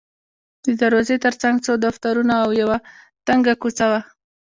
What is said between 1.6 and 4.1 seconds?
څو دفترونه او یوه تنګه کوڅه وه.